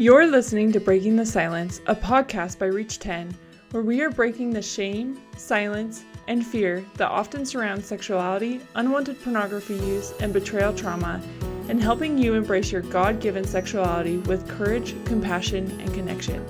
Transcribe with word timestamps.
You're 0.00 0.26
listening 0.26 0.72
to 0.72 0.80
Breaking 0.80 1.14
the 1.16 1.26
Silence, 1.26 1.82
a 1.86 1.94
podcast 1.94 2.58
by 2.58 2.68
Reach 2.68 2.98
10, 3.00 3.36
where 3.72 3.82
we 3.82 4.00
are 4.00 4.08
breaking 4.08 4.48
the 4.48 4.62
shame, 4.62 5.20
silence, 5.36 6.04
and 6.26 6.46
fear 6.46 6.82
that 6.94 7.10
often 7.10 7.44
surrounds 7.44 7.84
sexuality, 7.84 8.62
unwanted 8.76 9.22
pornography 9.22 9.74
use, 9.74 10.14
and 10.20 10.32
betrayal 10.32 10.72
trauma, 10.72 11.20
and 11.68 11.82
helping 11.82 12.16
you 12.16 12.32
embrace 12.32 12.72
your 12.72 12.80
God 12.80 13.20
given 13.20 13.44
sexuality 13.44 14.16
with 14.20 14.48
courage, 14.48 14.94
compassion, 15.04 15.70
and 15.82 15.92
connection. 15.92 16.46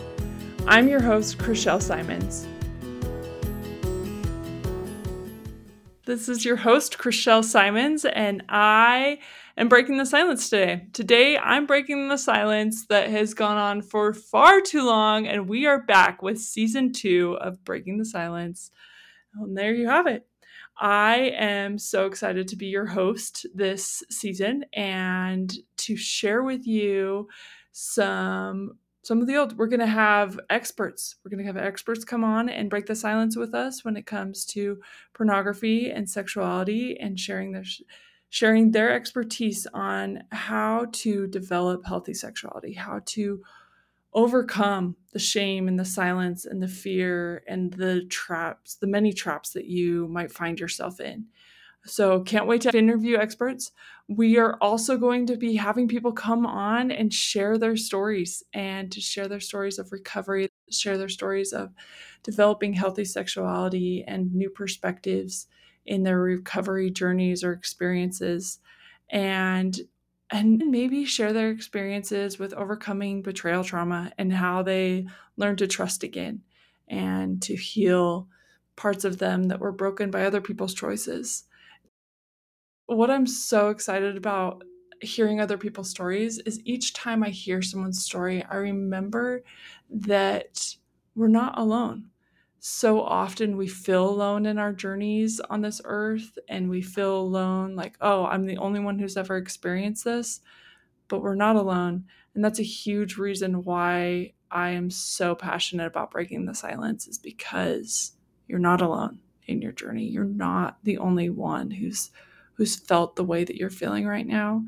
I'm 0.68 0.86
your 0.86 1.02
host, 1.02 1.38
Crishelle 1.38 1.82
Simons. 1.82 2.46
This 6.04 6.28
is 6.28 6.44
your 6.44 6.54
host, 6.54 6.98
Crishelle 6.98 7.44
Simons, 7.44 8.04
and 8.04 8.44
I 8.48 9.18
am 9.56 9.68
breaking 9.68 9.98
the 9.98 10.06
silence 10.06 10.48
today. 10.48 10.86
Today, 10.92 11.38
I'm 11.38 11.66
breaking 11.66 12.08
the 12.08 12.16
silence 12.16 12.86
that 12.86 13.10
has 13.10 13.34
gone 13.34 13.56
on 13.56 13.82
for 13.82 14.12
far 14.12 14.60
too 14.60 14.84
long, 14.84 15.26
and 15.26 15.48
we 15.48 15.66
are 15.66 15.82
back 15.82 16.22
with 16.22 16.38
season 16.38 16.92
two 16.92 17.36
of 17.40 17.64
Breaking 17.64 17.98
the 17.98 18.04
Silence. 18.04 18.70
And 19.34 19.56
there 19.56 19.74
you 19.74 19.88
have 19.88 20.06
it. 20.06 20.26
I 20.78 21.32
am 21.36 21.78
so 21.78 22.06
excited 22.06 22.48
to 22.48 22.56
be 22.56 22.66
your 22.66 22.86
host 22.86 23.46
this 23.54 24.02
season 24.08 24.64
and 24.72 25.52
to 25.78 25.96
share 25.96 26.42
with 26.42 26.66
you 26.66 27.28
some 27.72 28.78
some 29.02 29.20
of 29.20 29.26
the 29.26 29.36
old 29.36 29.56
we're 29.56 29.66
going 29.66 29.80
to 29.80 29.86
have 29.86 30.38
experts 30.50 31.16
we're 31.24 31.30
going 31.30 31.38
to 31.38 31.46
have 31.46 31.56
experts 31.56 32.04
come 32.04 32.24
on 32.24 32.48
and 32.48 32.68
break 32.68 32.86
the 32.86 32.94
silence 32.94 33.36
with 33.36 33.54
us 33.54 33.84
when 33.84 33.96
it 33.96 34.06
comes 34.06 34.44
to 34.44 34.78
pornography 35.14 35.90
and 35.90 36.08
sexuality 36.08 36.98
and 36.98 37.18
sharing 37.18 37.52
their 37.52 37.64
sharing 38.30 38.70
their 38.70 38.90
expertise 38.90 39.66
on 39.74 40.22
how 40.32 40.86
to 40.92 41.26
develop 41.26 41.84
healthy 41.84 42.14
sexuality 42.14 42.72
how 42.72 43.00
to 43.04 43.42
overcome 44.12 44.96
the 45.12 45.18
shame 45.18 45.68
and 45.68 45.78
the 45.78 45.84
silence 45.84 46.44
and 46.44 46.62
the 46.62 46.68
fear 46.68 47.42
and 47.46 47.72
the 47.74 48.04
traps 48.06 48.76
the 48.76 48.86
many 48.86 49.12
traps 49.12 49.50
that 49.50 49.66
you 49.66 50.08
might 50.08 50.32
find 50.32 50.58
yourself 50.58 51.00
in 51.00 51.26
so, 51.86 52.20
can't 52.20 52.46
wait 52.46 52.60
to 52.62 52.76
interview 52.76 53.16
experts. 53.16 53.72
We 54.08 54.36
are 54.36 54.56
also 54.60 54.98
going 54.98 55.26
to 55.26 55.36
be 55.36 55.56
having 55.56 55.88
people 55.88 56.12
come 56.12 56.44
on 56.44 56.90
and 56.90 57.12
share 57.12 57.56
their 57.56 57.76
stories 57.76 58.42
and 58.52 58.92
to 58.92 59.00
share 59.00 59.28
their 59.28 59.40
stories 59.40 59.78
of 59.78 59.92
recovery, 59.92 60.50
share 60.70 60.98
their 60.98 61.08
stories 61.08 61.52
of 61.52 61.72
developing 62.22 62.74
healthy 62.74 63.04
sexuality 63.04 64.04
and 64.06 64.34
new 64.34 64.50
perspectives 64.50 65.46
in 65.86 66.02
their 66.02 66.20
recovery 66.20 66.90
journeys 66.90 67.42
or 67.44 67.52
experiences. 67.52 68.58
And 69.10 69.78
and 70.32 70.58
maybe 70.70 71.04
share 71.04 71.32
their 71.32 71.50
experiences 71.50 72.38
with 72.38 72.54
overcoming 72.54 73.20
betrayal 73.20 73.64
trauma 73.64 74.12
and 74.16 74.32
how 74.32 74.62
they 74.62 75.06
learn 75.36 75.56
to 75.56 75.66
trust 75.66 76.04
again 76.04 76.40
and 76.88 77.42
to 77.42 77.56
heal 77.56 78.28
parts 78.76 79.04
of 79.04 79.18
them 79.18 79.44
that 79.44 79.58
were 79.58 79.72
broken 79.72 80.08
by 80.08 80.24
other 80.24 80.40
people's 80.40 80.72
choices 80.72 81.44
what 82.96 83.10
I'm 83.10 83.26
so 83.26 83.70
excited 83.70 84.16
about 84.16 84.64
hearing 85.00 85.40
other 85.40 85.56
people's 85.56 85.88
stories 85.88 86.38
is 86.40 86.60
each 86.64 86.92
time 86.92 87.22
I 87.22 87.30
hear 87.30 87.62
someone's 87.62 88.02
story, 88.04 88.44
I 88.44 88.56
remember 88.56 89.42
that 89.90 90.76
we're 91.14 91.28
not 91.28 91.58
alone. 91.58 92.09
So 92.62 93.00
often 93.00 93.56
we 93.56 93.68
feel 93.68 94.06
alone 94.06 94.44
in 94.44 94.58
our 94.58 94.72
journeys 94.74 95.40
on 95.40 95.62
this 95.62 95.80
earth, 95.84 96.38
and 96.46 96.68
we 96.68 96.82
feel 96.82 97.18
alone 97.18 97.74
like, 97.74 97.96
oh, 98.02 98.26
I'm 98.26 98.44
the 98.44 98.58
only 98.58 98.80
one 98.80 98.98
who's 98.98 99.16
ever 99.16 99.38
experienced 99.38 100.04
this, 100.04 100.42
but 101.08 101.22
we're 101.22 101.34
not 101.34 101.56
alone. 101.56 102.04
And 102.34 102.44
that's 102.44 102.58
a 102.58 102.64
huge 102.64 103.16
reason 103.16 103.64
why 103.64 104.34
I 104.50 104.70
am 104.70 104.90
so 104.90 105.34
passionate 105.34 105.86
about 105.86 106.10
breaking 106.10 106.44
the 106.44 106.54
silence, 106.54 107.06
is 107.06 107.18
because 107.18 108.12
you're 108.46 108.58
not 108.58 108.82
alone 108.82 109.20
in 109.46 109.62
your 109.62 109.72
journey. 109.72 110.04
You're 110.04 110.24
not 110.24 110.78
the 110.84 110.98
only 110.98 111.30
one 111.30 111.70
who's 111.70 112.10
who's 112.54 112.76
felt 112.76 113.16
the 113.16 113.24
way 113.24 113.42
that 113.42 113.56
you're 113.56 113.70
feeling 113.70 114.06
right 114.06 114.26
now. 114.26 114.66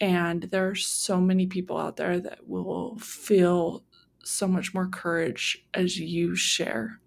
And 0.00 0.44
there 0.44 0.68
are 0.68 0.74
so 0.74 1.20
many 1.20 1.46
people 1.46 1.76
out 1.76 1.96
there 1.96 2.18
that 2.18 2.48
will 2.48 2.96
feel 2.96 3.84
so 4.24 4.48
much 4.48 4.72
more 4.72 4.88
courage 4.88 5.66
as 5.74 5.98
you 5.98 6.34
share, 6.34 6.98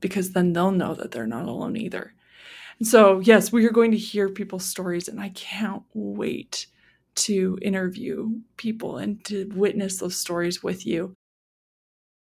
because 0.00 0.32
then 0.32 0.52
they'll 0.52 0.70
know 0.70 0.94
that 0.94 1.10
they're 1.12 1.26
not 1.26 1.46
alone 1.48 1.76
either. 1.76 2.14
And 2.78 2.88
so, 2.88 3.20
yes, 3.20 3.52
we 3.52 3.66
are 3.66 3.70
going 3.70 3.90
to 3.92 3.98
hear 3.98 4.28
people's 4.28 4.64
stories, 4.64 5.08
and 5.08 5.20
I 5.20 5.30
can't 5.30 5.82
wait 5.94 6.66
to 7.16 7.58
interview 7.62 8.30
people 8.56 8.98
and 8.98 9.24
to 9.26 9.50
witness 9.54 9.98
those 9.98 10.16
stories 10.16 10.62
with 10.62 10.86
you. 10.86 11.14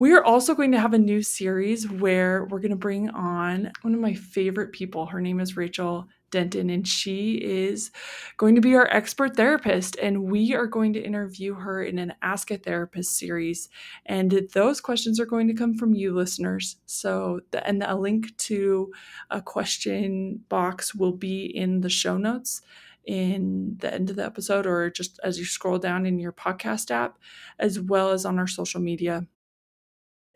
We 0.00 0.14
are 0.14 0.24
also 0.24 0.54
going 0.54 0.72
to 0.72 0.80
have 0.80 0.94
a 0.94 0.98
new 0.98 1.20
series 1.20 1.86
where 1.86 2.46
we're 2.46 2.60
going 2.60 2.70
to 2.70 2.76
bring 2.76 3.10
on 3.10 3.70
one 3.82 3.92
of 3.92 4.00
my 4.00 4.14
favorite 4.14 4.72
people. 4.72 5.04
Her 5.04 5.20
name 5.20 5.40
is 5.40 5.58
Rachel 5.58 6.08
Denton, 6.30 6.70
and 6.70 6.88
she 6.88 7.34
is 7.34 7.90
going 8.38 8.54
to 8.54 8.62
be 8.62 8.74
our 8.76 8.88
expert 8.90 9.36
therapist. 9.36 9.98
And 9.98 10.24
we 10.24 10.54
are 10.54 10.64
going 10.64 10.94
to 10.94 11.04
interview 11.04 11.52
her 11.52 11.82
in 11.82 11.98
an 11.98 12.14
Ask 12.22 12.50
a 12.50 12.56
Therapist 12.56 13.18
series. 13.18 13.68
And 14.06 14.48
those 14.54 14.80
questions 14.80 15.20
are 15.20 15.26
going 15.26 15.48
to 15.48 15.54
come 15.54 15.74
from 15.74 15.92
you, 15.92 16.14
listeners. 16.14 16.76
So, 16.86 17.40
the, 17.50 17.66
and 17.66 17.82
a 17.82 17.94
link 17.94 18.34
to 18.38 18.90
a 19.28 19.42
question 19.42 20.40
box 20.48 20.94
will 20.94 21.12
be 21.12 21.44
in 21.44 21.82
the 21.82 21.90
show 21.90 22.16
notes 22.16 22.62
in 23.04 23.76
the 23.80 23.92
end 23.92 24.08
of 24.08 24.16
the 24.16 24.24
episode 24.24 24.66
or 24.66 24.88
just 24.88 25.20
as 25.22 25.38
you 25.38 25.44
scroll 25.44 25.78
down 25.78 26.06
in 26.06 26.18
your 26.18 26.32
podcast 26.32 26.90
app, 26.90 27.18
as 27.58 27.78
well 27.78 28.12
as 28.12 28.24
on 28.24 28.38
our 28.38 28.46
social 28.46 28.80
media. 28.80 29.26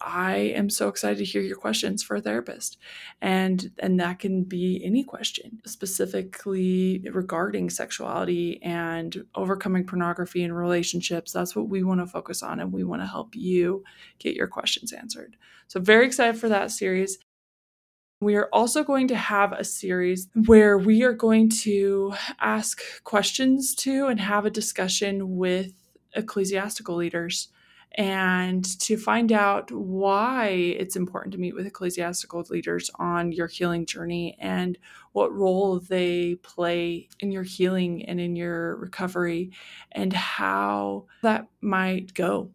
I 0.05 0.37
am 0.37 0.69
so 0.69 0.89
excited 0.89 1.17
to 1.19 1.25
hear 1.25 1.41
your 1.41 1.57
questions 1.57 2.03
for 2.03 2.17
a 2.17 2.21
therapist. 2.21 2.77
And 3.23 3.71
and 3.79 3.99
that 4.01 4.19
can 4.19 4.45
be 4.45 4.83
any 4.85 5.03
question, 5.03 5.63
specifically 5.65 7.03
regarding 7.11 7.71
sexuality 7.71 8.63
and 8.63 9.25
overcoming 9.35 9.87
pornography 9.87 10.43
in 10.43 10.53
relationships. 10.53 11.33
That's 11.33 11.57
what 11.57 11.69
we 11.69 11.83
want 11.83 12.01
to 12.01 12.07
focus 12.07 12.43
on 12.43 12.61
and 12.61 12.73
we 12.73 12.85
want 12.85 13.01
to 13.01 13.07
help 13.07 13.35
you 13.35 13.83
get 14.19 14.37
your 14.37 14.47
questions 14.47 14.93
answered. 14.93 15.37
So 15.69 15.81
very 15.81 16.07
excited 16.07 16.39
for 16.39 16.51
that 16.51 16.71
series. 16.71 17.19
We 18.21 18.37
are 18.37 18.49
also 18.53 18.85
going 18.85 19.09
to 19.09 19.17
have 19.17 19.53
a 19.53 19.65
series 19.65 20.29
where 20.47 20.79
we 20.79 21.03
are 21.03 21.13
going 21.13 21.51
to 21.63 22.15
ask 22.41 22.81
questions 23.05 23.75
to 23.77 24.07
and 24.07 24.21
have 24.21 24.45
a 24.45 24.51
discussion 24.51 25.37
with 25.37 25.73
ecclesiastical 26.15 26.97
leaders 26.97 27.49
and 27.95 28.65
to 28.81 28.97
find 28.97 29.31
out 29.31 29.71
why 29.71 30.49
it's 30.49 30.97
important 30.97 31.33
to 31.33 31.39
meet 31.39 31.55
with 31.55 31.67
ecclesiastical 31.67 32.45
leaders 32.51 32.91
on 32.97 33.31
your 33.31 33.47
healing 33.47 33.87
journey 33.87 34.37
and 34.41 34.77
what 35.13 35.33
role 35.33 35.79
they 35.79 36.35
play 36.37 37.09
in 37.21 37.31
your 37.31 37.45
healing 37.45 38.05
and 38.07 38.21
in 38.21 38.35
your 38.35 38.77
recovery 38.77 39.53
and 39.93 40.13
how 40.13 41.05
that 41.23 41.47
might 41.61 42.13
go. 42.15 42.51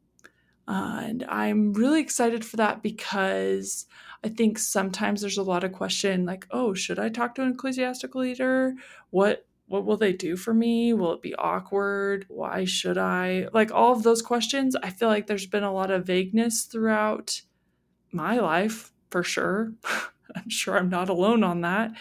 Uh, 0.68 1.02
and 1.04 1.26
I'm 1.30 1.74
really 1.74 2.02
excited 2.02 2.46
for 2.46 2.58
that 2.58 2.84
because 2.84 3.88
I 4.24 4.30
think 4.30 4.60
sometimes 4.60 5.22
there's 5.22 5.38
a 5.38 5.44
lot 5.44 5.64
of 5.64 5.72
question 5.72 6.26
like, 6.26 6.46
oh, 6.52 6.74
should 6.74 7.00
I 7.00 7.10
talk 7.10 7.34
to 7.36 7.42
an 7.42 7.54
ecclesiastical 7.54 8.22
leader? 8.22 8.76
What 9.10 9.48
what 9.70 9.86
will 9.86 9.98
they 9.98 10.14
do 10.14 10.36
for 10.36 10.54
me? 10.54 10.94
Will 10.94 11.14
it 11.14 11.22
be 11.22 11.36
awkward? 11.36 12.26
Why 12.28 12.66
should 12.66 12.98
I? 12.98 13.48
Like 13.54 13.72
all 13.72 13.94
of 13.94 14.04
those 14.04 14.22
questions, 14.22 14.76
I 14.82 14.90
feel 14.90 15.08
like 15.08 15.28
there's 15.28 15.46
been 15.46 15.64
a 15.64 15.72
lot 15.72 15.92
of 15.92 16.06
vagueness 16.06 16.64
throughout 16.64 17.42
my 18.12 18.40
life 18.40 18.92
for 19.12 19.24
sure. 19.24 19.74
I'm 20.36 20.50
sure 20.50 20.78
I'm 20.78 20.90
not 20.90 21.10
alone 21.10 21.44
on 21.44 21.62
that. 21.62 21.92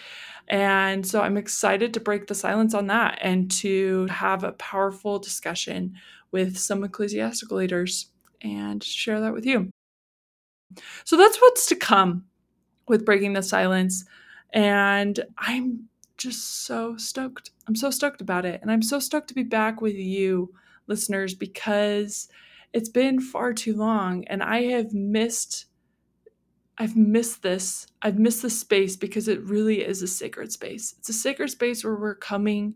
And 0.48 1.06
so 1.06 1.20
I'm 1.20 1.36
excited 1.36 1.92
to 1.94 2.00
break 2.00 2.26
the 2.26 2.34
silence 2.34 2.72
on 2.72 2.86
that 2.86 3.18
and 3.20 3.50
to 3.52 4.06
have 4.06 4.44
a 4.44 4.52
powerful 4.52 5.18
discussion 5.18 5.94
with 6.32 6.56
some 6.56 6.82
ecclesiastical 6.84 7.58
leaders 7.58 8.10
and 8.40 8.82
share 8.82 9.20
that 9.20 9.34
with 9.34 9.44
you. 9.44 9.70
So 11.04 11.16
that's 11.16 11.38
what's 11.38 11.66
to 11.66 11.74
come 11.74 12.24
with 12.86 13.04
breaking 13.04 13.34
the 13.34 13.42
silence. 13.42 14.04
And 14.54 15.20
I'm 15.36 15.88
just 16.18 16.66
so 16.66 16.96
stoked. 16.96 17.50
I'm 17.66 17.76
so 17.76 17.90
stoked 17.90 18.20
about 18.20 18.44
it. 18.44 18.60
And 18.60 18.70
I'm 18.70 18.82
so 18.82 18.98
stoked 18.98 19.28
to 19.28 19.34
be 19.34 19.44
back 19.44 19.80
with 19.80 19.94
you, 19.94 20.52
listeners, 20.86 21.34
because 21.34 22.28
it's 22.72 22.88
been 22.88 23.20
far 23.20 23.54
too 23.54 23.74
long 23.74 24.24
and 24.26 24.42
I 24.42 24.62
have 24.64 24.92
missed. 24.92 25.66
I've 26.76 26.96
missed 26.96 27.42
this. 27.42 27.86
I've 28.02 28.18
missed 28.18 28.42
this 28.42 28.60
space 28.60 28.96
because 28.96 29.26
it 29.26 29.42
really 29.42 29.84
is 29.84 30.02
a 30.02 30.06
sacred 30.06 30.52
space. 30.52 30.94
It's 30.98 31.08
a 31.08 31.14
sacred 31.14 31.50
space 31.50 31.82
where 31.82 31.96
we're 31.96 32.14
coming 32.14 32.74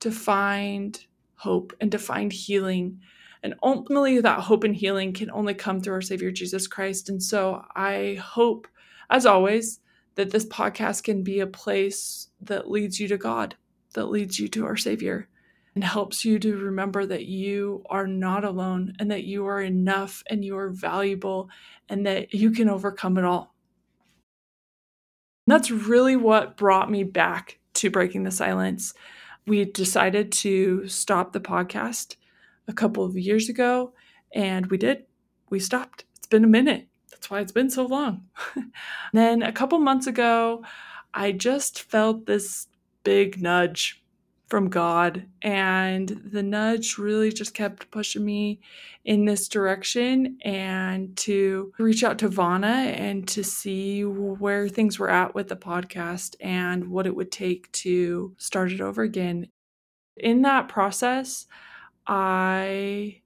to 0.00 0.10
find 0.10 1.04
hope 1.36 1.74
and 1.80 1.90
to 1.92 1.98
find 1.98 2.32
healing. 2.32 3.00
And 3.42 3.54
ultimately, 3.62 4.20
that 4.20 4.40
hope 4.40 4.64
and 4.64 4.74
healing 4.74 5.12
can 5.12 5.30
only 5.30 5.52
come 5.52 5.80
through 5.80 5.94
our 5.94 6.00
Savior 6.00 6.30
Jesus 6.30 6.66
Christ. 6.66 7.10
And 7.10 7.22
so 7.22 7.62
I 7.76 8.18
hope, 8.22 8.66
as 9.10 9.26
always, 9.26 9.80
that 10.16 10.30
this 10.30 10.46
podcast 10.46 11.02
can 11.04 11.22
be 11.22 11.40
a 11.40 11.46
place 11.46 12.28
that 12.40 12.70
leads 12.70 13.00
you 13.00 13.08
to 13.08 13.16
God, 13.18 13.56
that 13.94 14.06
leads 14.06 14.38
you 14.38 14.48
to 14.48 14.64
our 14.66 14.76
Savior. 14.76 15.28
and 15.74 15.82
helps 15.82 16.24
you 16.24 16.38
to 16.38 16.56
remember 16.56 17.04
that 17.04 17.26
you 17.26 17.82
are 17.90 18.06
not 18.06 18.44
alone 18.44 18.94
and 18.98 19.10
that 19.10 19.24
you 19.24 19.46
are 19.46 19.60
enough 19.60 20.22
and 20.30 20.44
you 20.44 20.56
are 20.56 20.70
valuable 20.70 21.50
and 21.88 22.06
that 22.06 22.32
you 22.32 22.50
can 22.50 22.68
overcome 22.68 23.18
it 23.18 23.24
all. 23.24 23.54
And 25.46 25.52
that's 25.52 25.70
really 25.70 26.16
what 26.16 26.56
brought 26.56 26.90
me 26.90 27.02
back 27.04 27.58
to 27.74 27.90
Breaking 27.90 28.22
the 28.22 28.30
Silence. 28.30 28.94
We 29.46 29.64
decided 29.64 30.32
to 30.32 30.88
stop 30.88 31.32
the 31.32 31.40
podcast 31.40 32.16
a 32.66 32.72
couple 32.72 33.04
of 33.04 33.18
years 33.18 33.48
ago, 33.48 33.92
and 34.34 34.66
we 34.66 34.78
did. 34.78 35.04
We 35.50 35.60
stopped. 35.60 36.04
It's 36.16 36.26
been 36.26 36.44
a 36.44 36.48
minute. 36.48 36.88
That's 37.24 37.30
why 37.30 37.40
it's 37.40 37.52
been 37.52 37.70
so 37.70 37.86
long. 37.86 38.26
then 39.14 39.42
a 39.42 39.50
couple 39.50 39.78
months 39.78 40.06
ago, 40.06 40.62
I 41.14 41.32
just 41.32 41.80
felt 41.80 42.26
this 42.26 42.68
big 43.02 43.40
nudge 43.40 44.04
from 44.48 44.68
God. 44.68 45.24
And 45.40 46.20
the 46.22 46.42
nudge 46.42 46.98
really 46.98 47.32
just 47.32 47.54
kept 47.54 47.90
pushing 47.90 48.26
me 48.26 48.60
in 49.06 49.24
this 49.24 49.48
direction 49.48 50.36
and 50.44 51.16
to 51.16 51.72
reach 51.78 52.04
out 52.04 52.18
to 52.18 52.28
Vana 52.28 52.66
and 52.66 53.26
to 53.28 53.42
see 53.42 54.04
where 54.04 54.68
things 54.68 54.98
were 54.98 55.08
at 55.08 55.34
with 55.34 55.48
the 55.48 55.56
podcast 55.56 56.36
and 56.40 56.88
what 56.88 57.06
it 57.06 57.16
would 57.16 57.32
take 57.32 57.72
to 57.72 58.34
start 58.36 58.70
it 58.70 58.82
over 58.82 59.00
again. 59.00 59.48
In 60.18 60.42
that 60.42 60.68
process, 60.68 61.46
I 62.06 63.22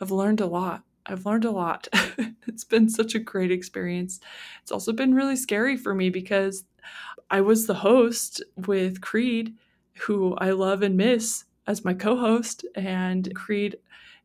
have 0.00 0.10
learned 0.10 0.40
a 0.40 0.46
lot. 0.46 0.82
I've 1.06 1.26
learned 1.26 1.44
a 1.44 1.50
lot. 1.50 1.88
it's 2.46 2.64
been 2.64 2.88
such 2.88 3.14
a 3.14 3.18
great 3.18 3.50
experience. 3.50 4.20
It's 4.62 4.72
also 4.72 4.92
been 4.92 5.14
really 5.14 5.36
scary 5.36 5.76
for 5.76 5.94
me 5.94 6.10
because 6.10 6.64
I 7.30 7.40
was 7.40 7.66
the 7.66 7.74
host 7.74 8.42
with 8.66 9.00
Creed 9.00 9.54
who 10.06 10.34
I 10.36 10.50
love 10.50 10.82
and 10.82 10.96
miss 10.96 11.44
as 11.66 11.84
my 11.84 11.94
co 11.94 12.16
host. 12.16 12.64
And 12.74 13.34
Creed 13.34 13.76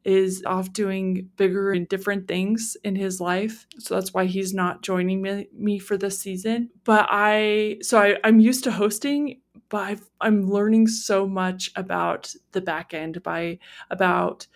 is 0.06 0.44
off 0.46 0.72
doing 0.72 1.30
bigger 1.36 1.72
and 1.72 1.88
different 1.88 2.28
things 2.28 2.78
in 2.84 2.96
his 2.96 3.20
life. 3.20 3.68
So 3.78 3.96
that's 3.96 4.14
why 4.14 4.25
he's 4.25 4.54
not 4.54 4.82
joining 4.82 5.22
me, 5.22 5.48
me 5.54 5.78
for 5.78 5.98
this 5.98 6.20
season. 6.20 6.70
But 6.86 7.08
I, 7.10 7.80
so 7.82 8.00
I, 8.00 8.16
I'm 8.24 8.40
used 8.40 8.64
to 8.64 8.72
hosting, 8.72 9.42
but 9.68 10.00
i 10.22 10.28
am 10.28 10.50
learning 10.50 10.88
so 10.88 11.28
much 11.28 11.70
about 11.75 12.34
the 12.54 12.62
back 12.62 12.94
end 12.94 13.22
by, 13.24 13.60
about 13.90 14.48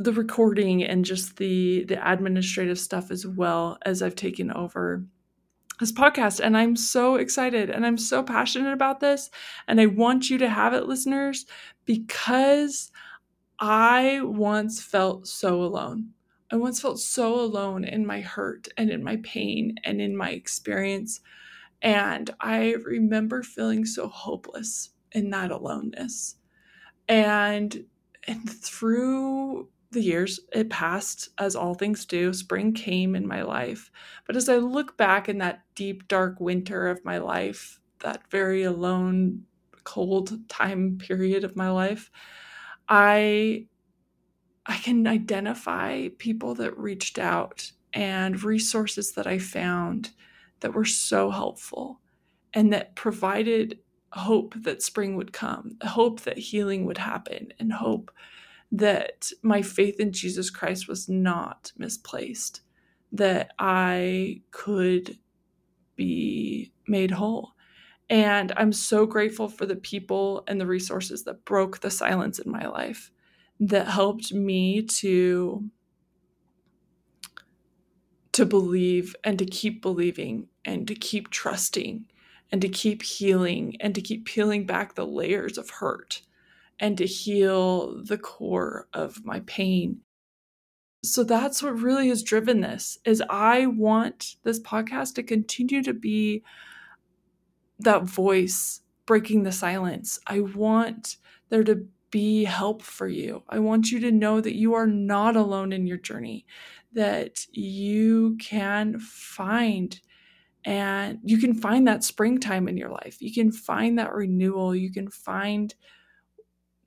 the 0.00 0.12
recording 0.14 0.82
and 0.82 1.04
just 1.04 1.36
the 1.36 1.84
the 1.84 2.10
administrative 2.10 2.78
stuff 2.78 3.10
as 3.10 3.26
well 3.26 3.76
as 3.84 4.02
I've 4.02 4.14
taken 4.14 4.50
over 4.50 5.04
this 5.78 5.92
podcast 5.92 6.40
and 6.40 6.56
I'm 6.56 6.74
so 6.74 7.16
excited 7.16 7.68
and 7.68 7.84
I'm 7.84 7.98
so 7.98 8.22
passionate 8.22 8.72
about 8.72 9.00
this 9.00 9.30
and 9.68 9.78
I 9.78 9.84
want 9.86 10.30
you 10.30 10.38
to 10.38 10.48
have 10.48 10.72
it 10.72 10.86
listeners 10.86 11.44
because 11.84 12.90
I 13.58 14.20
once 14.22 14.82
felt 14.82 15.26
so 15.26 15.62
alone. 15.62 16.12
I 16.50 16.56
once 16.56 16.80
felt 16.80 16.98
so 16.98 17.38
alone 17.38 17.84
in 17.84 18.06
my 18.06 18.22
hurt 18.22 18.68
and 18.78 18.88
in 18.88 19.04
my 19.04 19.18
pain 19.18 19.74
and 19.84 20.00
in 20.00 20.16
my 20.16 20.30
experience 20.30 21.20
and 21.82 22.30
I 22.40 22.72
remember 22.84 23.42
feeling 23.42 23.84
so 23.84 24.08
hopeless 24.08 24.90
in 25.12 25.28
that 25.30 25.50
aloneness. 25.50 26.36
And 27.06 27.84
and 28.26 28.48
through 28.50 29.68
the 29.92 30.02
years 30.02 30.40
it 30.52 30.70
passed 30.70 31.30
as 31.38 31.56
all 31.56 31.74
things 31.74 32.04
do. 32.04 32.32
Spring 32.32 32.72
came 32.72 33.14
in 33.16 33.26
my 33.26 33.42
life. 33.42 33.90
But 34.26 34.36
as 34.36 34.48
i 34.48 34.56
look 34.56 34.96
back 34.96 35.28
in 35.28 35.38
that 35.38 35.62
deep 35.74 36.08
dark 36.08 36.40
winter 36.40 36.88
of 36.88 37.04
my 37.04 37.18
life 37.18 37.80
that 38.00 38.22
very 38.30 38.62
alone 38.62 39.42
cold 39.84 40.48
time 40.48 40.98
period 40.98 41.44
of 41.44 41.56
my 41.56 41.70
life 41.70 42.10
i 42.88 43.66
i 44.66 44.76
can 44.78 45.06
identify 45.06 46.08
people 46.18 46.54
that 46.54 46.76
reached 46.78 47.18
out 47.18 47.72
and 47.92 48.42
resources 48.42 49.12
that 49.12 49.26
i 49.26 49.38
found 49.38 50.10
that 50.60 50.74
were 50.74 50.84
so 50.84 51.30
helpful 51.30 52.00
and 52.54 52.72
that 52.72 52.94
provided 52.94 53.78
hope 54.12 54.54
that 54.56 54.82
spring 54.82 55.16
would 55.16 55.32
come 55.32 55.76
hope 55.84 56.20
that 56.22 56.38
healing 56.38 56.84
would 56.84 56.98
happen 56.98 57.52
and 57.58 57.72
hope 57.72 58.10
that 58.72 59.30
my 59.42 59.62
faith 59.62 59.98
in 59.98 60.12
Jesus 60.12 60.50
Christ 60.50 60.88
was 60.88 61.08
not 61.08 61.72
misplaced, 61.76 62.62
that 63.12 63.52
I 63.58 64.42
could 64.50 65.18
be 65.96 66.72
made 66.86 67.10
whole. 67.10 67.52
And 68.08 68.52
I'm 68.56 68.72
so 68.72 69.06
grateful 69.06 69.48
for 69.48 69.66
the 69.66 69.76
people 69.76 70.44
and 70.48 70.60
the 70.60 70.66
resources 70.66 71.24
that 71.24 71.44
broke 71.44 71.80
the 71.80 71.90
silence 71.90 72.38
in 72.38 72.50
my 72.50 72.66
life 72.66 73.10
that 73.60 73.88
helped 73.88 74.32
me 74.32 74.82
to 74.82 75.70
to 78.32 78.46
believe 78.46 79.14
and 79.24 79.38
to 79.38 79.44
keep 79.44 79.82
believing 79.82 80.48
and 80.64 80.86
to 80.86 80.94
keep 80.94 81.30
trusting 81.30 82.06
and 82.52 82.62
to 82.62 82.68
keep 82.68 83.02
healing 83.02 83.76
and 83.80 83.94
to 83.94 84.00
keep 84.00 84.24
peeling 84.24 84.64
back 84.64 84.94
the 84.94 85.06
layers 85.06 85.58
of 85.58 85.68
hurt 85.68 86.22
and 86.80 86.96
to 86.98 87.06
heal 87.06 88.02
the 88.02 88.18
core 88.18 88.88
of 88.92 89.24
my 89.24 89.40
pain. 89.40 90.00
So 91.04 91.22
that's 91.24 91.62
what 91.62 91.80
really 91.80 92.08
has 92.08 92.22
driven 92.22 92.60
this 92.60 92.98
is 93.04 93.22
I 93.30 93.66
want 93.66 94.36
this 94.42 94.60
podcast 94.60 95.14
to 95.14 95.22
continue 95.22 95.82
to 95.82 95.94
be 95.94 96.42
that 97.78 98.04
voice 98.04 98.80
breaking 99.06 99.42
the 99.42 99.52
silence. 99.52 100.18
I 100.26 100.40
want 100.40 101.16
there 101.48 101.64
to 101.64 101.86
be 102.10 102.44
help 102.44 102.82
for 102.82 103.08
you. 103.08 103.42
I 103.48 103.60
want 103.60 103.90
you 103.90 104.00
to 104.00 104.12
know 104.12 104.40
that 104.40 104.56
you 104.56 104.74
are 104.74 104.86
not 104.86 105.36
alone 105.36 105.72
in 105.72 105.86
your 105.86 105.96
journey, 105.96 106.44
that 106.92 107.46
you 107.52 108.36
can 108.40 108.98
find 108.98 110.00
and 110.64 111.18
you 111.24 111.38
can 111.38 111.54
find 111.54 111.88
that 111.88 112.04
springtime 112.04 112.68
in 112.68 112.76
your 112.76 112.90
life. 112.90 113.16
You 113.20 113.32
can 113.32 113.50
find 113.50 113.98
that 113.98 114.12
renewal. 114.12 114.74
You 114.74 114.92
can 114.92 115.08
find 115.08 115.74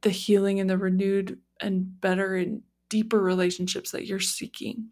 the 0.03 0.09
healing 0.09 0.59
and 0.59 0.69
the 0.69 0.77
renewed 0.77 1.39
and 1.59 1.99
better 1.99 2.35
and 2.35 2.61
deeper 2.89 3.19
relationships 3.19 3.91
that 3.91 4.05
you're 4.05 4.19
seeking. 4.19 4.89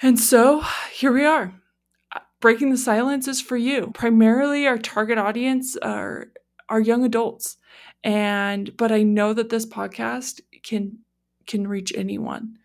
And 0.00 0.18
so 0.18 0.62
here 0.92 1.12
we 1.12 1.24
are. 1.24 1.54
Uh, 2.14 2.20
breaking 2.40 2.70
the 2.70 2.76
silence 2.76 3.26
is 3.26 3.40
for 3.40 3.56
you. 3.56 3.90
Primarily, 3.94 4.66
our 4.66 4.78
target 4.78 5.18
audience 5.18 5.76
are, 5.76 6.28
are 6.68 6.80
young 6.80 7.04
adults. 7.04 7.56
And 8.04 8.76
but 8.76 8.92
I 8.92 9.02
know 9.02 9.32
that 9.32 9.48
this 9.48 9.66
podcast 9.66 10.40
can 10.62 10.98
can 11.46 11.66
reach 11.66 11.92
anyone, 11.96 12.58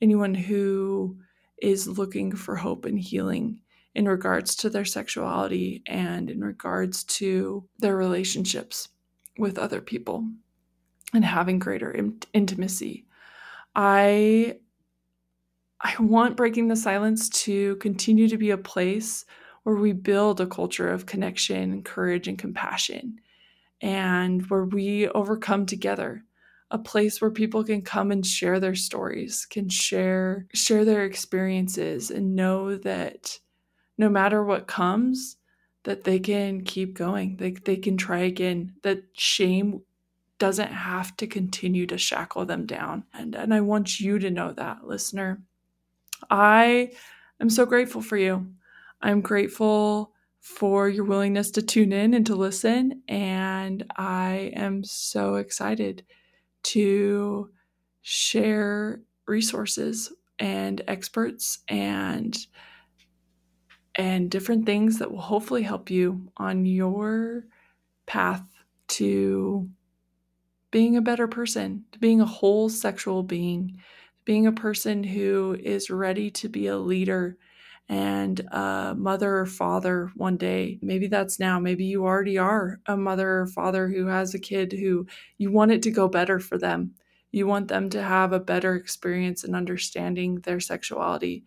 anyone 0.00 0.34
who 0.34 1.18
is 1.60 1.88
looking 1.88 2.34
for 2.34 2.56
hope 2.56 2.84
and 2.84 2.98
healing 2.98 3.60
in 3.94 4.08
regards 4.08 4.54
to 4.56 4.70
their 4.70 4.84
sexuality 4.84 5.82
and 5.86 6.30
in 6.30 6.40
regards 6.40 7.02
to 7.04 7.68
their 7.78 7.96
relationships 7.96 8.88
with 9.36 9.58
other 9.58 9.80
people 9.80 10.24
and 11.12 11.24
having 11.24 11.58
greater 11.58 11.90
in- 11.90 12.22
intimacy. 12.32 13.06
I 13.74 14.58
I 15.82 15.94
want 15.98 16.36
breaking 16.36 16.68
the 16.68 16.76
silence 16.76 17.30
to 17.44 17.76
continue 17.76 18.28
to 18.28 18.36
be 18.36 18.50
a 18.50 18.58
place 18.58 19.24
where 19.62 19.76
we 19.76 19.92
build 19.92 20.40
a 20.40 20.46
culture 20.46 20.90
of 20.90 21.06
connection, 21.06 21.72
and 21.72 21.84
courage 21.84 22.28
and 22.28 22.38
compassion 22.38 23.18
and 23.80 24.48
where 24.50 24.64
we 24.64 25.08
overcome 25.08 25.66
together. 25.66 26.24
A 26.70 26.78
place 26.78 27.20
where 27.20 27.30
people 27.30 27.64
can 27.64 27.82
come 27.82 28.12
and 28.12 28.24
share 28.24 28.60
their 28.60 28.76
stories, 28.76 29.46
can 29.46 29.68
share 29.68 30.46
share 30.54 30.84
their 30.84 31.04
experiences 31.04 32.10
and 32.10 32.36
know 32.36 32.76
that 32.76 33.38
no 33.98 34.08
matter 34.08 34.44
what 34.44 34.68
comes, 34.68 35.36
that 35.82 36.04
they 36.04 36.20
can 36.20 36.62
keep 36.62 36.94
going. 36.94 37.36
They, 37.36 37.52
they 37.52 37.76
can 37.76 37.96
try 37.96 38.20
again. 38.20 38.74
That 38.82 39.02
shame 39.14 39.82
doesn't 40.40 40.72
have 40.72 41.16
to 41.18 41.26
continue 41.28 41.86
to 41.86 41.98
shackle 41.98 42.44
them 42.46 42.66
down. 42.66 43.04
And, 43.14 43.36
and 43.36 43.54
I 43.54 43.60
want 43.60 44.00
you 44.00 44.18
to 44.18 44.30
know 44.30 44.52
that, 44.54 44.84
listener. 44.84 45.42
I 46.28 46.90
am 47.40 47.50
so 47.50 47.64
grateful 47.64 48.02
for 48.02 48.16
you. 48.16 48.48
I'm 49.02 49.20
grateful 49.20 50.12
for 50.40 50.88
your 50.88 51.04
willingness 51.04 51.50
to 51.52 51.62
tune 51.62 51.92
in 51.92 52.14
and 52.14 52.26
to 52.26 52.34
listen. 52.34 53.02
And 53.06 53.84
I 53.96 54.50
am 54.56 54.82
so 54.82 55.36
excited 55.36 56.04
to 56.62 57.50
share 58.00 59.02
resources 59.26 60.12
and 60.38 60.80
experts 60.88 61.60
and 61.68 62.36
and 63.96 64.30
different 64.30 64.64
things 64.64 64.98
that 64.98 65.10
will 65.10 65.20
hopefully 65.20 65.62
help 65.62 65.90
you 65.90 66.28
on 66.38 66.64
your 66.64 67.44
path 68.06 68.42
to 68.88 69.68
being 70.70 70.96
a 70.96 71.02
better 71.02 71.28
person, 71.28 71.84
to 71.92 71.98
being 71.98 72.20
a 72.20 72.26
whole 72.26 72.68
sexual 72.68 73.22
being, 73.22 73.80
being 74.24 74.46
a 74.46 74.52
person 74.52 75.02
who 75.02 75.56
is 75.60 75.90
ready 75.90 76.30
to 76.30 76.48
be 76.48 76.66
a 76.66 76.78
leader 76.78 77.36
and 77.88 78.40
a 78.52 78.94
mother 78.96 79.38
or 79.38 79.46
father 79.46 80.12
one 80.14 80.36
day. 80.36 80.78
Maybe 80.80 81.08
that's 81.08 81.40
now. 81.40 81.58
Maybe 81.58 81.84
you 81.84 82.04
already 82.04 82.38
are 82.38 82.80
a 82.86 82.96
mother 82.96 83.40
or 83.40 83.46
father 83.48 83.88
who 83.88 84.06
has 84.06 84.32
a 84.32 84.38
kid 84.38 84.72
who 84.72 85.06
you 85.38 85.50
want 85.50 85.72
it 85.72 85.82
to 85.82 85.90
go 85.90 86.06
better 86.08 86.38
for 86.38 86.56
them. 86.56 86.94
You 87.32 87.46
want 87.46 87.68
them 87.68 87.90
to 87.90 88.02
have 88.02 88.32
a 88.32 88.40
better 88.40 88.76
experience 88.76 89.42
in 89.44 89.54
understanding 89.54 90.36
their 90.40 90.60
sexuality. 90.60 91.44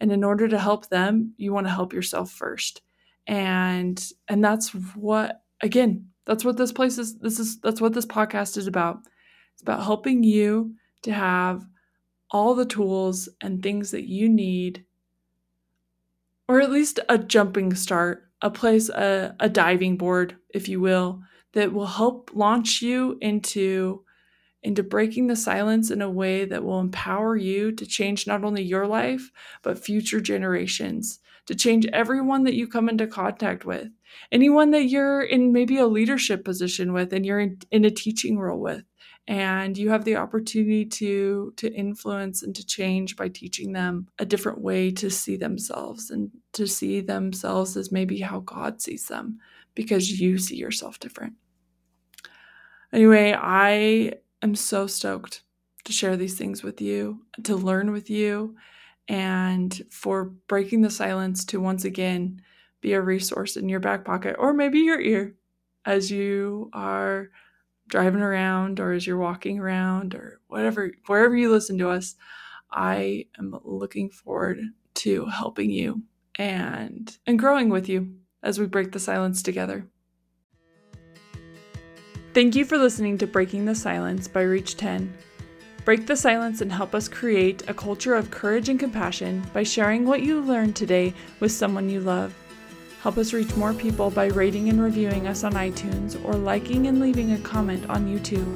And 0.00 0.12
in 0.12 0.22
order 0.22 0.48
to 0.48 0.58
help 0.58 0.88
them, 0.88 1.32
you 1.38 1.52
want 1.52 1.66
to 1.66 1.72
help 1.72 1.94
yourself 1.94 2.30
first. 2.30 2.82
And 3.26 4.02
and 4.28 4.44
that's 4.44 4.74
what 4.94 5.42
again, 5.62 6.10
that's 6.26 6.44
what 6.44 6.56
this 6.56 6.72
place 6.72 6.98
is 6.98 7.18
this 7.18 7.38
is 7.38 7.60
that's 7.60 7.80
what 7.80 7.94
this 7.94 8.06
podcast 8.06 8.56
is 8.56 8.66
about. 8.66 9.00
It's 9.54 9.62
about 9.62 9.84
helping 9.84 10.22
you 10.22 10.74
to 11.02 11.12
have 11.12 11.66
all 12.30 12.54
the 12.54 12.66
tools 12.66 13.28
and 13.40 13.62
things 13.62 13.92
that 13.92 14.08
you 14.08 14.28
need 14.28 14.84
or 16.48 16.60
at 16.60 16.70
least 16.70 17.00
a 17.08 17.18
jumping 17.18 17.74
start, 17.74 18.30
a 18.42 18.50
place, 18.50 18.88
a, 18.88 19.34
a 19.40 19.48
diving 19.48 19.96
board, 19.96 20.36
if 20.54 20.68
you 20.68 20.80
will, 20.80 21.22
that 21.52 21.72
will 21.72 21.86
help 21.86 22.30
launch 22.34 22.82
you 22.82 23.18
into 23.20 24.02
into 24.62 24.82
breaking 24.82 25.28
the 25.28 25.36
silence 25.36 25.92
in 25.92 26.02
a 26.02 26.10
way 26.10 26.44
that 26.44 26.64
will 26.64 26.80
empower 26.80 27.36
you 27.36 27.70
to 27.70 27.86
change 27.86 28.26
not 28.26 28.42
only 28.42 28.62
your 28.62 28.84
life 28.86 29.30
but 29.62 29.78
future 29.78 30.20
generations 30.20 31.20
to 31.46 31.54
change 31.54 31.86
everyone 31.92 32.44
that 32.44 32.54
you 32.54 32.66
come 32.66 32.88
into 32.88 33.06
contact 33.06 33.64
with 33.64 33.88
anyone 34.32 34.70
that 34.70 34.84
you're 34.84 35.22
in 35.22 35.52
maybe 35.52 35.78
a 35.78 35.86
leadership 35.86 36.44
position 36.44 36.92
with 36.92 37.12
and 37.12 37.24
you're 37.24 37.40
in, 37.40 37.58
in 37.70 37.84
a 37.84 37.90
teaching 37.90 38.38
role 38.38 38.60
with 38.60 38.84
and 39.28 39.76
you 39.76 39.90
have 39.90 40.04
the 40.04 40.16
opportunity 40.16 40.84
to 40.84 41.52
to 41.56 41.72
influence 41.72 42.42
and 42.42 42.54
to 42.54 42.64
change 42.64 43.16
by 43.16 43.28
teaching 43.28 43.72
them 43.72 44.06
a 44.18 44.24
different 44.24 44.60
way 44.60 44.90
to 44.90 45.10
see 45.10 45.36
themselves 45.36 46.10
and 46.10 46.30
to 46.52 46.66
see 46.66 47.00
themselves 47.00 47.76
as 47.76 47.90
maybe 47.90 48.20
how 48.20 48.40
God 48.40 48.80
sees 48.80 49.08
them 49.08 49.38
because 49.74 50.20
you 50.20 50.38
see 50.38 50.56
yourself 50.56 50.98
different. 51.00 51.34
Anyway, 52.92 53.36
I 53.38 54.12
am 54.42 54.54
so 54.54 54.86
stoked 54.86 55.42
to 55.84 55.92
share 55.92 56.16
these 56.16 56.38
things 56.38 56.62
with 56.62 56.80
you, 56.80 57.22
to 57.44 57.56
learn 57.56 57.90
with 57.92 58.08
you, 58.08 58.56
and 59.08 59.82
for 59.90 60.24
breaking 60.48 60.82
the 60.82 60.90
silence 60.90 61.44
to 61.44 61.60
once 61.60 61.84
again 61.84 62.40
be 62.80 62.92
a 62.92 63.00
resource 63.00 63.56
in 63.56 63.68
your 63.68 63.80
back 63.80 64.04
pocket 64.04 64.36
or 64.38 64.52
maybe 64.52 64.80
your 64.80 65.00
ear 65.00 65.34
as 65.84 66.10
you 66.10 66.68
are 66.72 67.30
driving 67.88 68.20
around 68.20 68.80
or 68.80 68.92
as 68.92 69.06
you're 69.06 69.16
walking 69.16 69.58
around 69.58 70.14
or 70.14 70.40
whatever, 70.48 70.90
wherever 71.06 71.36
you 71.36 71.50
listen 71.50 71.78
to 71.78 71.88
us, 71.88 72.16
I 72.70 73.26
am 73.38 73.58
looking 73.64 74.10
forward 74.10 74.60
to 74.94 75.26
helping 75.26 75.70
you 75.70 76.02
and 76.36 77.16
and 77.26 77.38
growing 77.38 77.68
with 77.68 77.88
you 77.88 78.16
as 78.42 78.58
we 78.58 78.66
break 78.66 78.92
the 78.92 78.98
silence 78.98 79.42
together. 79.42 79.86
Thank 82.34 82.54
you 82.54 82.64
for 82.64 82.76
listening 82.76 83.16
to 83.18 83.26
Breaking 83.26 83.64
the 83.64 83.74
Silence 83.74 84.28
by 84.28 84.42
Reach 84.42 84.76
10. 84.76 85.12
Break 85.86 86.08
the 86.08 86.16
silence 86.16 86.62
and 86.62 86.72
help 86.72 86.96
us 86.96 87.06
create 87.06 87.62
a 87.68 87.72
culture 87.72 88.16
of 88.16 88.32
courage 88.32 88.68
and 88.68 88.76
compassion 88.76 89.46
by 89.52 89.62
sharing 89.62 90.04
what 90.04 90.20
you 90.20 90.40
learned 90.40 90.74
today 90.74 91.14
with 91.38 91.52
someone 91.52 91.88
you 91.88 92.00
love. 92.00 92.34
Help 93.02 93.18
us 93.18 93.32
reach 93.32 93.54
more 93.54 93.72
people 93.72 94.10
by 94.10 94.26
rating 94.26 94.68
and 94.68 94.82
reviewing 94.82 95.28
us 95.28 95.44
on 95.44 95.52
iTunes 95.52 96.20
or 96.24 96.32
liking 96.32 96.88
and 96.88 96.98
leaving 96.98 97.34
a 97.34 97.38
comment 97.38 97.88
on 97.88 98.08
YouTube. 98.08 98.48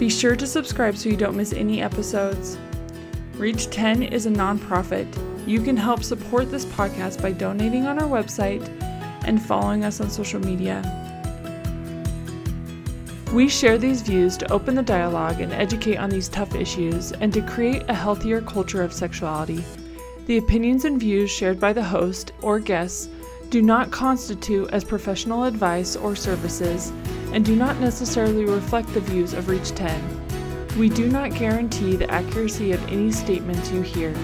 Be 0.00 0.10
sure 0.10 0.34
to 0.34 0.44
subscribe 0.44 0.96
so 0.96 1.08
you 1.08 1.16
don't 1.16 1.36
miss 1.36 1.52
any 1.52 1.80
episodes. 1.80 2.58
Reach 3.34 3.70
10 3.70 4.02
is 4.02 4.26
a 4.26 4.30
nonprofit. 4.30 5.06
You 5.46 5.60
can 5.60 5.76
help 5.76 6.02
support 6.02 6.50
this 6.50 6.64
podcast 6.64 7.22
by 7.22 7.30
donating 7.30 7.86
on 7.86 7.96
our 8.00 8.08
website 8.08 8.66
and 9.24 9.40
following 9.40 9.84
us 9.84 10.00
on 10.00 10.10
social 10.10 10.40
media. 10.40 11.07
We 13.32 13.46
share 13.50 13.76
these 13.76 14.00
views 14.00 14.38
to 14.38 14.50
open 14.50 14.74
the 14.74 14.82
dialogue 14.82 15.42
and 15.42 15.52
educate 15.52 15.98
on 15.98 16.08
these 16.08 16.30
tough 16.30 16.54
issues 16.54 17.12
and 17.12 17.30
to 17.34 17.42
create 17.42 17.82
a 17.86 17.94
healthier 17.94 18.40
culture 18.40 18.82
of 18.82 18.90
sexuality. 18.90 19.62
The 20.26 20.38
opinions 20.38 20.86
and 20.86 20.98
views 20.98 21.30
shared 21.30 21.60
by 21.60 21.74
the 21.74 21.82
host 21.82 22.32
or 22.40 22.58
guests 22.58 23.10
do 23.50 23.60
not 23.60 23.90
constitute 23.90 24.70
as 24.70 24.82
professional 24.82 25.44
advice 25.44 25.94
or 25.94 26.16
services 26.16 26.90
and 27.34 27.44
do 27.44 27.54
not 27.54 27.78
necessarily 27.80 28.46
reflect 28.46 28.94
the 28.94 29.00
views 29.00 29.34
of 29.34 29.50
Reach 29.50 29.72
10. 29.72 30.78
We 30.78 30.88
do 30.88 31.06
not 31.06 31.34
guarantee 31.34 31.96
the 31.96 32.10
accuracy 32.10 32.72
of 32.72 32.82
any 32.88 33.12
statements 33.12 33.70
you 33.70 33.82
hear. 33.82 34.14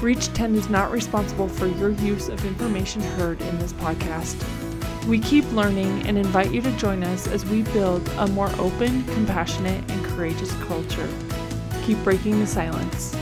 Reach 0.00 0.32
10 0.32 0.54
is 0.54 0.70
not 0.70 0.90
responsible 0.90 1.48
for 1.48 1.66
your 1.66 1.90
use 1.90 2.30
of 2.30 2.42
information 2.46 3.02
heard 3.02 3.42
in 3.42 3.58
this 3.58 3.74
podcast. 3.74 4.42
We 5.08 5.18
keep 5.18 5.50
learning 5.52 6.06
and 6.06 6.18
invite 6.18 6.52
you 6.52 6.60
to 6.60 6.70
join 6.72 7.02
us 7.02 7.26
as 7.26 7.42
we 7.46 7.62
build 7.62 8.06
a 8.18 8.26
more 8.26 8.50
open, 8.58 9.04
compassionate, 9.04 9.82
and 9.90 10.04
courageous 10.04 10.52
culture. 10.64 11.08
Keep 11.86 12.04
breaking 12.04 12.38
the 12.40 12.46
silence. 12.46 13.16